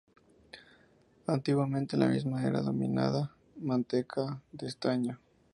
[1.27, 5.19] Antiguamente la misma era denominada "manteca de estaño".